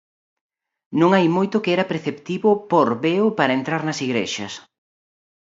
[0.99, 4.53] Non hai moito que era preceptivo pór veo para entrar nas igrexas.